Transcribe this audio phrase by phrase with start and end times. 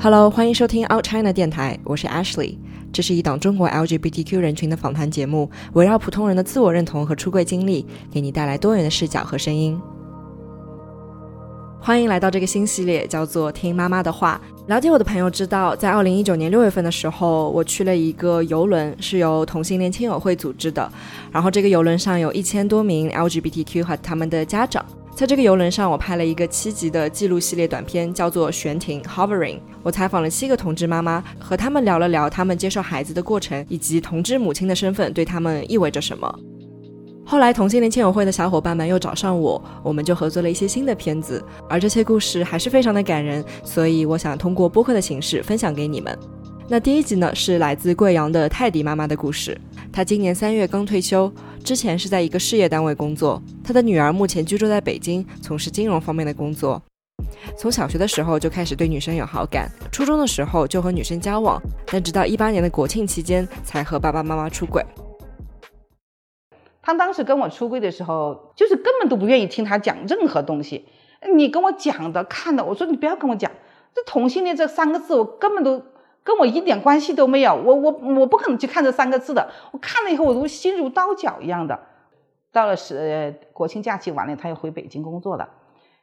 [0.00, 2.56] Hello，欢迎收听 Out China 电台，我是 Ashley。
[2.92, 9.76] 这是一档中国 LGBTQ 人群的访谈节目，围绕普通人的自我认同和出柜经历，给你带来多元的视角和声音。
[11.80, 14.40] 欢迎来到这个新系列，叫做“听妈妈的话”。
[14.68, 20.88] 了解我的朋友知道，在二零一九年六月份的时候，我去了一个游轮，是由同性恋亲友会组织的。
[21.32, 24.84] 然后这个游轮上有一千多名 LGBTQ 和他们的家长。
[25.18, 29.56] 在这个游轮上，我拍了一个七集的记录系列短片，叫做《悬停 Hovering》。
[29.82, 36.32] 我采访了七个同志妈妈，和他们聊了聊他们接受孩子的过程，以及同志母亲的身份对他们意味着什么。
[37.26, 46.16] 后来，同性恋亲友会的小伙伴们又找上我，我们就合作了一些新的片子，而这些故事还是非常的感人，所以我想通过播客的形式分享给你们。
[46.70, 49.58] 那第一集呢，是来自贵阳的泰迪妈妈的故事。
[49.90, 51.32] 她今年三月刚退休，
[51.64, 53.42] 之前是在一个事业单位工作。
[53.64, 56.82] 她的女儿目前居住在北京，从事金融方面的工作。
[57.56, 64.84] 从小学的时候就开始对女生有好感，初中的时候就和女生交往，但直到一八年的国庆期间才和爸爸妈妈出轨。
[66.82, 70.84] 他当时跟我出柜的时候，就是根本都不愿意听他讲任何东西。
[71.34, 73.50] 你跟我讲的、看的，我说你不要跟我讲，
[73.94, 75.82] 这同性恋这三个字，我根本都。
[76.28, 77.90] 跟我一点关系都没有，我我
[78.20, 79.50] 我不可能去看这三个字的。
[79.72, 81.80] 我看了以后，我都心如刀绞一样的。
[82.52, 85.48] 到了是国庆假期完了，他又回北京工作了。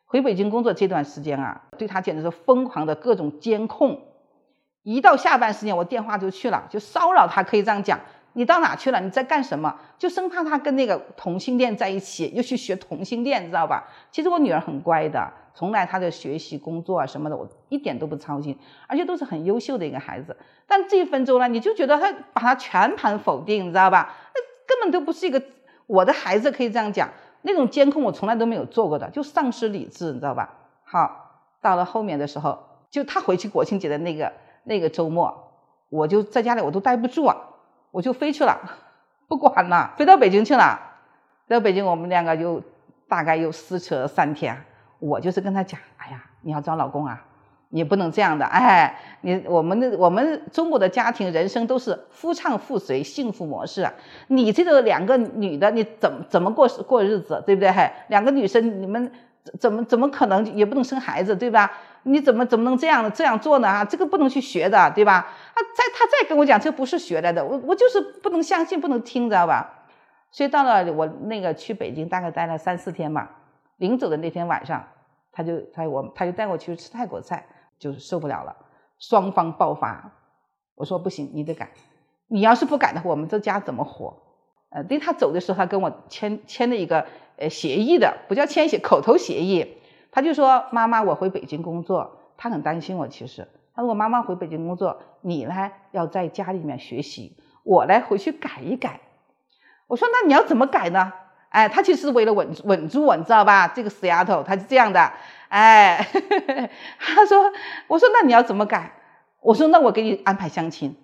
[0.03, 4.01] 回北京工作这段时间啊，对他简直是疯狂的各种监控。
[4.81, 7.99] 一到下班时间，我电话就去了，就骚扰他，可以这样讲。
[8.37, 8.99] 你到哪去了？
[8.99, 9.73] 你在干什么？
[9.97, 13.87] 就生怕他跟那个同性恋在一起，又去学同性恋，知道吧？
[14.11, 20.35] 其实我女儿很乖的，从来她的学习、工作啊什么的，我一点都不操心，而且都是很优秀的一个孩子。
[20.67, 24.13] 但这一分钟呢，你就觉得他把他全盘否定，你知道吧？
[24.35, 25.41] 那根本都不是一个
[25.87, 27.09] 我的孩子，可以这样讲。
[27.43, 30.53] 那种监控我从来都没有做过的，就丧失理智，你知道吧？
[30.83, 32.59] 好，到了后面的时候，
[32.91, 34.33] 就他回去国庆节的那个
[34.65, 35.53] 那个周末，
[35.87, 37.37] 我就在家里，我都待不住啊。
[37.95, 38.59] 我就飞去了，
[39.25, 40.77] 不管了，飞到北京去了。
[41.47, 42.61] 到北京，我们两个就
[43.07, 44.53] 大概又撕扯三天。
[44.99, 47.23] 我就是跟他讲，哎呀，你要找老公啊，
[47.69, 48.43] 你不能这样的。
[48.43, 53.89] 哎，你我们的我们中国的家庭人生都是夫唱妇随幸福模式。
[54.27, 57.71] 你这个两个女的，你怎么怎么过过日子，对不对？
[58.09, 59.09] 两个女生，你们
[59.57, 61.71] 怎么怎么可能也不能生孩子，对吧？
[62.07, 63.67] 你怎么怎么能这样这样做呢？
[63.67, 65.33] 啊，这个不能去学的，对吧？
[65.55, 69.87] 他再他再跟我讲，这不是学来的，我我就是不能相信，不能听，知道吧？
[70.29, 73.39] 所以到了我那个去北京，大概待了三四天吧。
[73.77, 74.87] 临走的那天晚上，
[75.31, 77.47] 他就他我他就带我去吃泰国菜，
[77.79, 78.55] 就是受不了了，
[78.99, 80.11] 双方爆发。
[80.75, 81.71] 我说不行，你得改，
[82.27, 84.21] 你要是不改的话，我们这家怎么活？
[84.69, 89.77] 呃，对他走的时候，他跟我签签了一个呃协议的，不叫签协，口头协议。
[90.15, 93.05] 他就说：“妈妈，我回北京工作。”他很担心我。
[93.05, 93.45] 其实
[93.75, 99.01] 他说：“我妈妈回北京工作，你呢要在家里面学习，我来回去改一改。”
[99.87, 101.11] 我说：“那你要怎么改呢？”
[101.51, 103.67] 哎，他其实为了稳稳住我，你知道吧？
[103.67, 105.11] 这个死丫头，他是这样的。
[105.49, 106.07] 哎，
[106.97, 107.51] 他说
[107.87, 108.93] ：“我说那你要怎么改？”
[109.43, 110.95] 我说：“那我给你安排相亲。”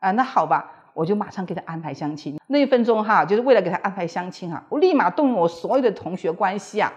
[0.00, 2.40] 啊，那好吧，我就马上给他安排相亲。
[2.48, 6.92] 那一分钟哈，就是为了给他安排相亲哈，我立马动用我所有的同学关系啊。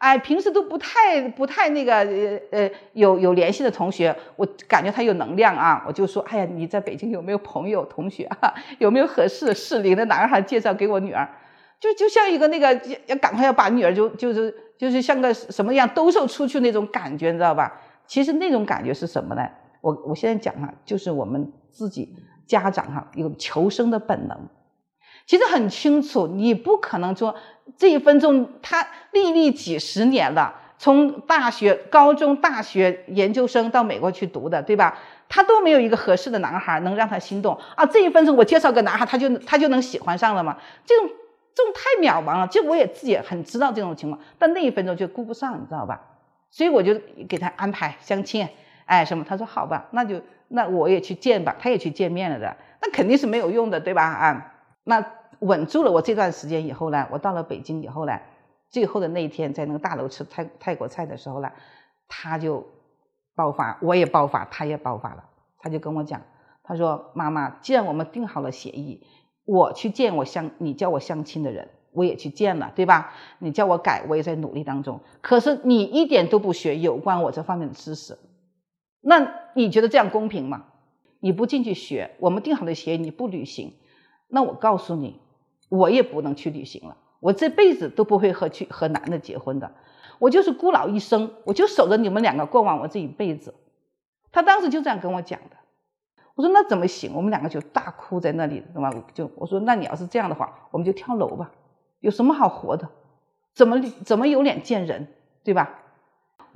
[0.00, 8.54] 哎，平时都不太不太那个呃呃有有联系的同学，我感觉他有能量啊，我就说，哎呀，你在北京有没有朋友同学啊？
[8.80, 11.28] 有没有合适适龄的男孩介绍给我女儿？
[11.78, 17.70] 就就像一个那个要要赶快要把女儿就就是就是像个什么样兜售出去那种感觉，你知道吧？
[18.06, 19.46] 其实那种感觉是什么呢？
[19.82, 24.48] 我我现在讲哈，就是我们自己家长哈有求生的本能。
[25.26, 27.34] 其实很清楚，你不可能说
[27.76, 34.98] 这一分钟他历历几十年了，从大学、高中、大学、研究生到美国去读的，对吧？
[35.28, 37.86] 他都没有一个合适的男孩能让他心动啊！
[37.86, 40.58] 这一分钟我介绍个男孩，他就他就能喜欢上了吗？
[40.84, 41.08] 这种
[41.54, 42.48] 这种太渺茫了。
[42.48, 46.00] 其实我也自己很知道这种情况，但那一分钟就顾不上，你知道吧？
[46.50, 46.98] 所以我就
[47.28, 48.48] 给他安排相亲，
[48.86, 49.24] 哎，什么？
[49.24, 51.54] 他说好吧，那就那我也去见吧。
[51.60, 54.02] 他也去见面了的，那肯定是没有用的，对吧？
[54.02, 54.52] 啊，
[54.90, 55.06] 那。
[55.40, 58.20] 稳住了我这段时间以后呢，我到了北京以后呢，
[58.68, 61.50] 最后的那一天在那个大楼吃泰泰国菜的时候呢，
[62.08, 62.66] 他就
[63.34, 65.24] 爆发，我也爆发，他也爆发了。
[65.58, 66.20] 他就跟我讲，
[66.62, 69.06] 他说：“妈妈，既然我们定好了协议，
[69.46, 73.14] 我去见我相你叫我相亲的人，我也去见了，对吧？
[73.38, 75.00] 你叫我改，我也在努力当中。
[75.22, 78.18] 可是你一点都不学有关我这方面的知识，
[79.00, 80.64] 那你觉得这样公平吗？
[81.20, 83.72] 你不进去学，我们定好的协议你不履行，
[84.30, 85.20] 那我告诉你。”
[85.70, 89.70] 我也不能去旅行了，我这辈子都不会和去和男的结婚的，
[90.18, 93.54] 我就是孤老一生，我就守着你们两个过完我这一辈子。
[94.32, 95.56] 他当时就这样跟我讲的。
[96.34, 97.12] 我说那怎么行？
[97.14, 98.92] 我们两个就大哭在那里，对吧？
[99.14, 101.52] 就我说那你要是这样的话，我们就跳楼吧，
[102.00, 102.88] 有什么好活的？
[103.54, 105.06] 怎么怎么有脸见人，
[105.44, 105.78] 对吧？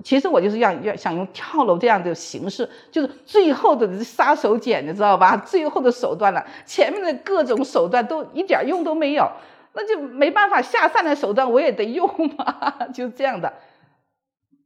[0.05, 5.35] 其实我就是要要想用跳楼这样的形式，就是最后的杀手锏，你知道吧？
[5.39, 9.27] 最后的手段了，前面的各种手段都一点用都没有，
[9.73, 12.06] 那就没办法下山的手段我也得用
[12.37, 13.51] 嘛， 就这样的。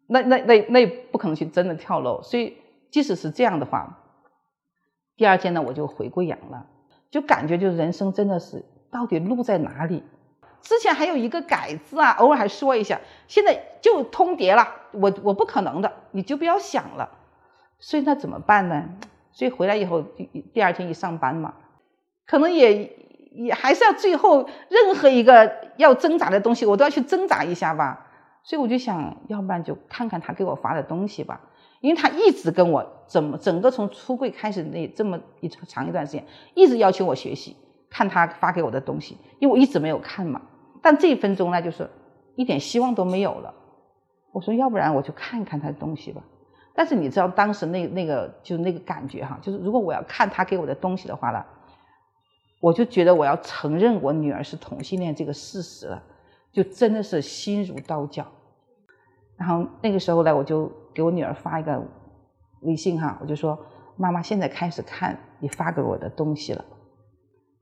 [0.08, 2.56] 那那那那不可能去真的跳楼，所以
[2.90, 4.00] 即使是这样的话，
[5.16, 6.66] 第二天呢我就回过阳了，
[7.12, 10.02] 就感觉就是人生真的是到底路在哪里？
[10.60, 17.08] 之前还有一个改字啊，偶尔还说一下，现在就通牒了，我我不可能的，你就不要想了。
[17.78, 18.88] 所以那怎么办呢？
[19.30, 21.54] 所以回来以后第第二天一上班嘛，
[22.26, 22.90] 可能也
[23.34, 28.06] 也还是要最后任何一个要挣扎的东西，我都要去挣扎一下吧。
[28.42, 31.40] 所以我就想，要不然就看看他给我发的东西吧，
[31.80, 37.56] 因为他一直跟我怎么整个从出柜开始那这么一长一段时间，一直要求我学习。
[37.90, 40.42] 看他发给我的东西，因为我一直没有看嘛。
[40.82, 41.88] 但这一分钟呢，就是
[42.38, 43.52] 一点希望都没有了。
[44.30, 46.22] 我说，要不然我就看一看他的东西吧。
[46.72, 51.44] 但是你知道当时那那个就那个感觉哈，就是如果我要看他给我的东西的话呢，
[52.60, 56.00] 我就觉得我要承认我女儿是同性恋这个事实了，
[56.52, 58.24] 就真的是心如刀绞。
[59.36, 61.82] 然后那个时候呢，我就给我女儿发一个
[62.60, 63.58] 微信哈，我就说
[63.98, 66.64] ：“妈妈现在开始看你发给我的东西了。”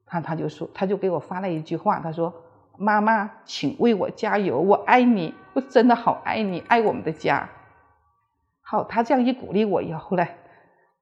[0.05, 2.31] 他他就说，他就给我发了一句话，他说
[2.79, 7.49] ：“妈妈，请为我加油，我爱你，我真的好爱你，爱我们的家。”
[8.63, 10.27] 好，他这样一鼓励我以后呢，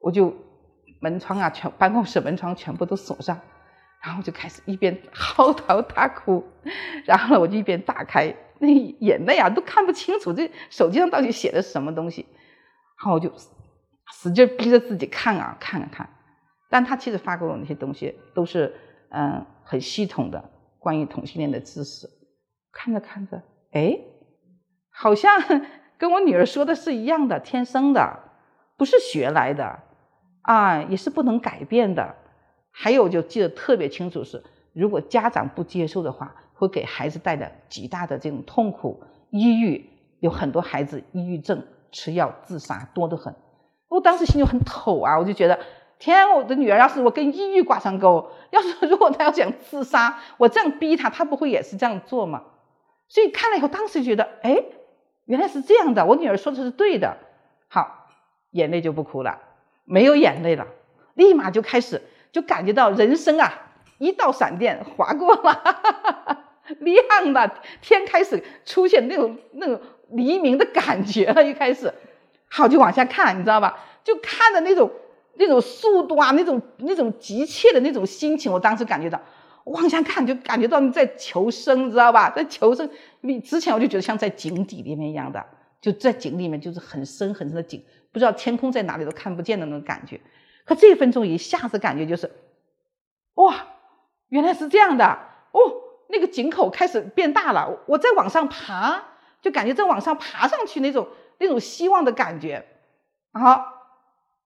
[0.01, 0.35] 我就
[1.01, 3.41] 门窗啊，全办公室门窗全部都锁上，
[4.03, 6.45] 然后就开始一边嚎啕大哭，
[7.07, 12.27] 然后呢，我就一边打开，那眼泪啊都看不清楚，这手机上到底写的是什么东西，
[12.99, 13.33] 然后我就
[14.13, 16.09] 使劲逼着自己看啊，看啊看，
[16.69, 18.75] 但他其实发给我那些东西都是。
[19.17, 20.51] 嗯，很系统的
[20.85, 22.07] 关于同性恋的知识，
[22.71, 23.41] 看着看着，
[23.73, 23.99] 哎，
[24.91, 25.41] 好像
[25.97, 28.21] 跟我女儿说的是一样的，天生的，
[28.77, 29.79] 不是学来的，
[30.43, 32.15] 啊，也是不能改变的。
[32.71, 34.45] 还有就记得特别清楚是，
[34.75, 39.89] 如果家长不接受的话，会给孩子带来极大的这种痛苦、抑郁，
[40.21, 43.35] 有很多孩子抑郁症吃药自杀多得很。
[43.89, 45.59] 我当时心就很丑啊，我就觉得。
[46.05, 52.43] 天，我的女儿要是我跟抑郁挂上钩， 要是如果她要想自杀，我这样逼她，她不会也是这样做吗？
[53.09, 54.63] 所以看了以后，当时觉得，哎，
[55.25, 57.17] 原来是这样的，我女儿说的是对的。
[57.69, 58.07] 好，
[58.51, 59.41] 眼泪就不哭了，
[59.87, 60.67] 没有眼泪了，
[61.15, 63.51] 立马就开始就感觉到人生啊，
[63.97, 66.39] 一道闪电划过了，哈哈哈哈
[66.81, 69.81] 亮了，天开始出现那种那种
[70.11, 71.91] 黎明的感觉了，一开始，
[72.51, 73.79] 好就往下看，你知道吧？
[74.05, 74.91] 就看的那种。
[75.37, 79.21] 那种速度啊，那种那种急切的那种心情，我当时感觉到，
[79.65, 82.31] 往下看就感觉到你在求生，知道吧？
[82.37, 82.89] 在求生。
[83.21, 85.45] 你之前我就觉得像在井底里面一样的，
[85.81, 87.83] 就在井里面就是很深很深的井，
[88.13, 90.21] 不知道天空在哪里都看不见的那种感觉。
[90.65, 92.31] 可这一分钟一下子感觉就是，
[93.35, 93.55] 哇，
[94.29, 95.05] 原来是这样的
[95.53, 95.61] 哦，
[96.09, 99.03] 那个井口开始变大了，我在往上爬，
[99.43, 101.09] 就感觉在往上爬上去那种
[101.39, 102.65] 那种希望的感觉，
[103.33, 103.74] 好。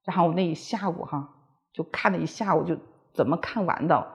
[0.09, 1.29] 然后我那一下午哈，
[1.71, 2.75] 就看了一下午，就
[3.13, 4.07] 怎么看完的？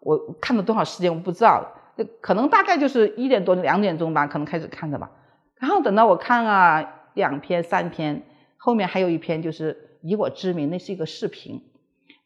[0.00, 1.62] 我看了多少时间我不知道，
[1.94, 5.10] 就可能大概就是一点多两点钟吧，可能开始看的吧。
[5.56, 8.22] 然后等到我看了两篇三篇，
[8.56, 11.62] 后面还有一篇就是以我之名，那是一个视频，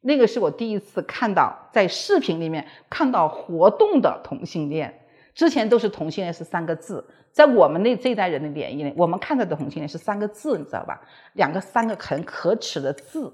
[0.03, 5.01] 那个是我第一次看到在视频里面看到活动的同性恋，
[5.37, 7.07] 之前都是同性恋是三个字。
[7.31, 10.99] 在我们那这代人的脸里，我们看到的同性恋是三个字，你知道吧？
[11.35, 13.33] 两个、三个很可耻的字。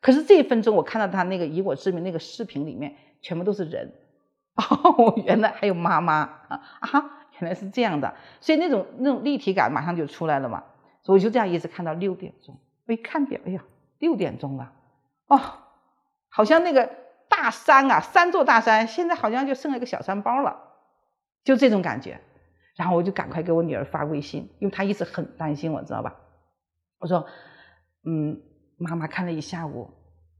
[0.00, 3.90] 可是这一分钟，我看到他那个以我之名那个视频里面，全部都是人。
[4.56, 6.14] 哦，原来还有妈妈
[6.48, 6.60] 啊！
[6.80, 6.90] 啊，
[7.38, 8.12] 原来是这样的。
[8.40, 10.64] 所以那种那种立体感马上就出来了嘛。
[11.04, 12.58] 所以我就这样一直看到六点钟。
[12.86, 13.62] 我一看表，哎呀，
[14.00, 14.72] 六点钟了。
[15.28, 15.40] 哦，
[16.28, 16.90] 好像那个
[17.28, 20.56] 大山啊，三座大山，现在好像就剩了一个小山包了，
[21.46, 22.20] 就这种感觉。
[22.76, 26.14] 然后我就赶快给我女儿发微信，因为她一直很担心我，知道吧？
[26.98, 27.24] 我说
[28.04, 28.38] ：“嗯，
[28.76, 29.90] 妈妈看了一下午，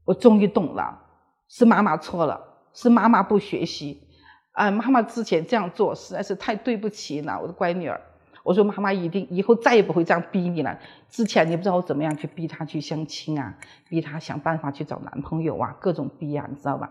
[0.05, 1.01] 我终于懂了，
[1.47, 2.39] 是妈妈错了，
[2.73, 4.07] 是妈妈不学习，
[4.51, 7.99] 啊，妈妈之前这样做实在是太对不起了，我的乖女儿。”
[8.43, 10.79] 我说：“妈妈一定以后再也不会这样逼你了。
[11.09, 13.57] 之前你不知道我怎么样去逼她去相亲啊，
[13.89, 16.89] 逼她想办法去找男朋友啊，各种逼啊，你知道吧？”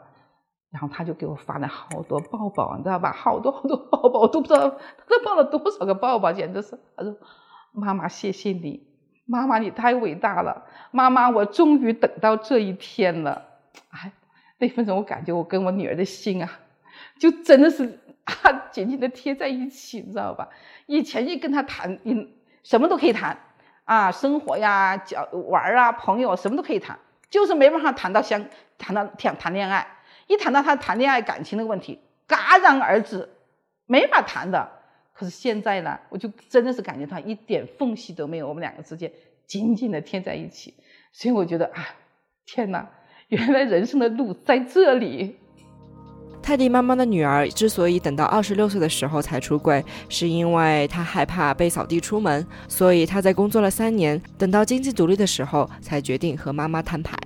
[0.71, 3.13] 然后他就给我发了好多抱抱，你知道吧？
[3.13, 6.79] 好多好多抱抱，我都不知道他抱了多少个抱抱，简直是。
[6.97, 7.17] 他说
[7.73, 8.87] ：“妈妈，谢谢你，
[9.25, 13.43] 妈妈你太伟大了，妈妈我终于等到这一天了。
[13.91, 14.13] 哎，
[14.59, 16.51] 那分钟我感觉我跟我女儿的心啊，
[17.19, 20.49] 就真的是啊紧紧的贴在一起，你知道吧？
[20.87, 22.29] 以前一跟她谈，嗯，
[22.63, 23.39] 什么都可以谈
[23.85, 26.99] 啊，生活呀、交玩啊、朋友什么都可以谈，
[27.31, 28.45] 就是没办法谈到相
[28.77, 29.87] 谈到谈谈恋爱。
[30.27, 33.29] 一谈到他谈恋爱感情的问题，戛然而止，
[33.87, 34.69] 没法谈的。
[35.13, 39.11] 可是现在呢，我就真的是感觉他一点缝隙都没有，我们两个之间
[39.47, 40.75] 紧紧的贴在一起。
[41.13, 41.89] 所以我觉得啊，
[42.45, 42.87] 天哪，
[43.29, 45.37] 原来人生的路在这里。
[46.43, 57.17] 泰迪妈妈的女儿之所以等到二十六岁的时候才出柜，是因为她害怕被扫地出门，所以她在工作了三年，等到经济独立的时候才决定和妈妈摊牌。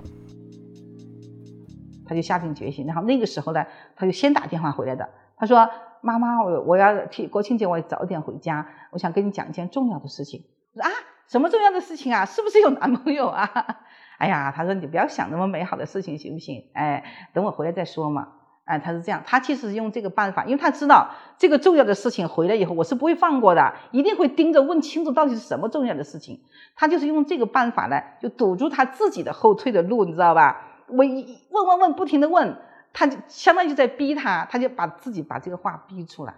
[2.11, 3.65] 他就下定决心，然后那个时候呢，
[3.95, 5.09] 他就先打电话回来的。
[5.37, 5.71] 他说
[6.03, 10.91] ：“妈妈，我我要替国庆节我要早点回家，我想跟你讲一件重要的事情。”我说：“啊，
[11.29, 12.25] 什么重要的事情啊？
[12.25, 13.49] 是不是有男朋友啊？”
[14.19, 16.65] 哎呀，他说：“你不要想那么美好的事情，行不行？
[16.75, 18.27] 哎，等我回来再说嘛。”
[18.67, 26.41] 哎，他是这样，他其实是用这个办法，因为他知道这个重要的事情回来以后，我是不会放过的，一定会盯着问清楚到底是什么重要的事情。
[26.77, 30.70] 他就是用这个办法呢，就堵住他自己的后退的路，你知道吧？
[30.93, 32.57] 我一问问问，不停的问，
[32.93, 36.35] 他就相当于在逼他，他就把自己把这个话逼出来。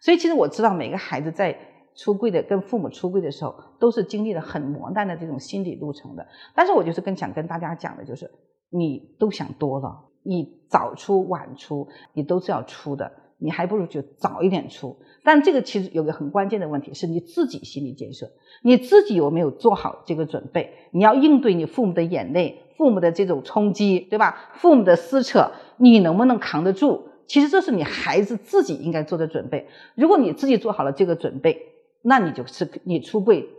[0.00, 1.58] 所以其实我知道，每个孩子在
[1.94, 6.26] 出柜的跟父母出柜的时候，都是经历了很磨难的这种心理路程的。
[6.54, 8.30] 但是我就是更想跟大家讲的，就是
[8.70, 14.96] 你都想多了，你早出晚出，你都是要出的，你还不如就早一点出。
[15.22, 18.30] 但这个其实有个很关键的问题，是你自己心理建设，
[18.62, 20.88] 你自己有没有做好这个准备？
[20.92, 22.62] 你要应对你父母的眼泪。
[22.80, 24.48] 父母的这种冲击，对吧？
[24.54, 27.10] 父母的撕扯，你能不能扛得住？
[27.26, 29.68] 其实这是你孩子自己应该做的准备。
[29.94, 31.60] 如果你自己做好了这个准备，
[32.00, 33.50] 那你就是你出柜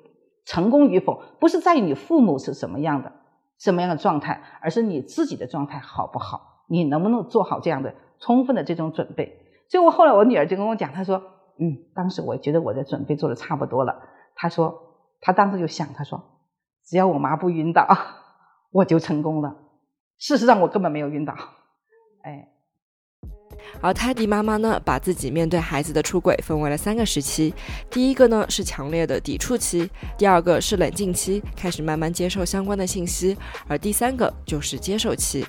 [0.44, 3.12] 成功与否，不是在于你父母是什么样的、
[3.60, 6.64] 什么样的状态，而是你自己的状态好不好？
[6.68, 9.38] 你能不能做好这样的充分的这种准备？
[9.70, 11.22] 所以我后来我女儿就跟我讲，她说
[11.62, 14.02] ：“嗯，当时我觉得我的准备做的差不多了。”
[14.34, 14.80] 她说
[15.22, 16.24] ：“她当时就想，她说
[16.84, 17.86] 只要我妈不晕倒。”
[18.72, 19.56] 我就成功了。
[20.18, 21.36] 事实上，我根本没有晕倒。
[22.24, 22.48] 哎，
[23.82, 27.54] 而泰迪妈妈呢，把自己面对孩子的出轨分为了三个时期。
[27.90, 33.36] 第一个呢是强烈的抵触期，第二个是冷静期，开始慢慢接受相关的信息，
[33.68, 35.46] 而第三个就是接受期。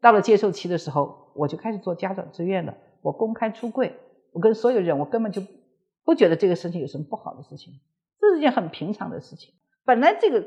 [0.00, 2.74] 到了接受期的时候，我就开始做家长志愿了。
[3.02, 3.98] 我公开出柜，
[4.32, 5.42] 我跟所有人，我根本就
[6.04, 7.74] 不觉得这个事情有什么不好的事情，
[8.18, 9.52] 这是一件很平常的事情。
[9.90, 10.46] 本来这个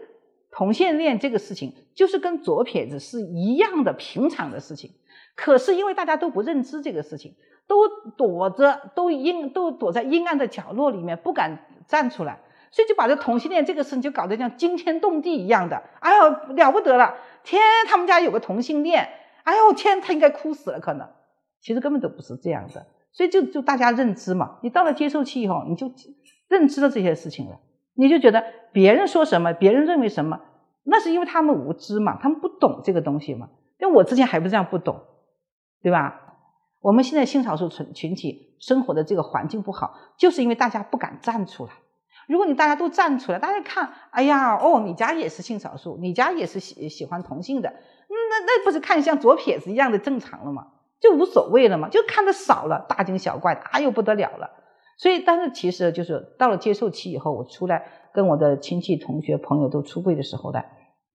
[0.51, 4.91] 同性恋这个事情就是跟左撇子是一样的平常的事情，
[5.35, 7.35] 可是因为大家都不认知这个事情，
[7.67, 7.75] 都
[8.11, 11.59] 躲着，都阴都躲在阴暗的角落里面不敢
[11.89, 12.39] 站出来，
[12.71, 19.09] 所以就把这同性恋这个事情就搞得像惊天动地一样的，哎呦了不得了，天，他们家有个同性恋，
[19.43, 21.05] 哎呦天，他应该哭死了可能，
[21.59, 25.91] 其实根本都不是这样的，所以就就大家认知嘛，你到了接受期以后，你就
[26.47, 27.59] 认知了这些事情了。
[27.95, 30.41] 你就觉得别人说什么，别人认为什么，
[30.83, 33.49] 那是因为他们无知嘛，他们不懂这个东西嘛。
[33.79, 35.01] 因为我之前还不是这样不懂，
[35.81, 36.19] 对吧？
[36.81, 41.71] 我们现在性少数群群体生活的这个环境不好，就是因为大家不敢站出来。
[42.27, 50.67] 如果你大家都站出来，大家看，哎呀，哦，你家也是性少数，你家也是喜喜欢同性的，那那不是看像左撇子一样的正常了吗？
[51.01, 54.49] 就无所谓了嘛，就看的少了，大惊小怪的，哎呦不得了了。
[54.97, 57.83] 所以，但是其实就是到了接受期以后，我出来
[58.13, 60.61] 跟我的亲戚、同学、朋友都出柜的时候呢，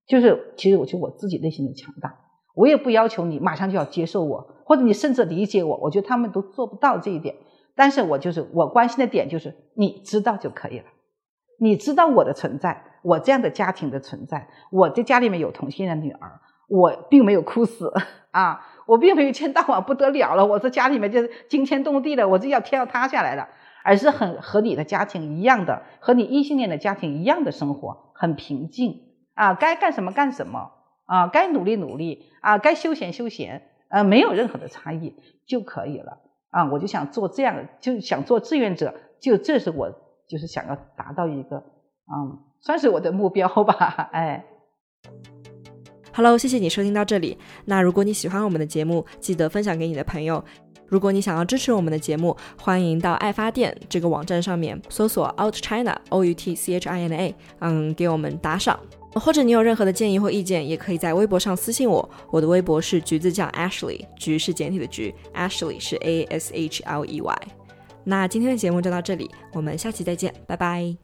[0.06, 2.18] 就是其实我觉得我自己内心的强大，
[2.54, 7.34] 我也不要求你马上就要接受我，或者你甚至理解我，我觉得他们都做不到这一点。
[7.76, 10.84] 但是我就是我关心的点就是你知道就可以了，
[11.60, 17.92] 你知道我的存在，我这样的家庭的存在，我的家里面有同性的女儿，我并没有哭死
[18.32, 23.48] 啊，我并没有一天到晚不得了了，我这家里面就是惊天动地的，我这要天要塌下来了。
[23.84, 29.00] 而是很和你的家庭一样的，和你异性恋的家庭一样的生活，很平静
[29.34, 30.72] 啊，该干什么干什么
[31.06, 35.14] 啊，该努力努力啊，该休闲休闲，呃，没有任何的差异
[35.46, 36.18] 就可以了
[36.50, 36.70] 啊。
[36.70, 39.90] 我就想做这样，就想做志愿者，就这是我
[40.28, 44.10] 就是想要达到一个，嗯，算是我的目标吧。
[44.12, 44.44] 哎
[46.18, 47.38] ，Hello，谢谢你收听到这里。
[47.64, 50.44] 那如果你喜欢我们的节目，记得分享给你的朋友。
[50.88, 58.76] 如果你想要支持我们的节目，欢迎到爱发电这个网站上面搜索 Out China O U T C H I N A，嗯，给我们打赏。
[59.12, 62.10] 或者你有任何的建议或意见，也可以在微博上私信我。
[62.32, 67.38] 我的微博是橘子酱 Ashley，橘是简体的橘，Ashley 是 A S H L E Y。
[68.02, 70.96] 那今天的节目就到这里，我们下期再见，拜拜。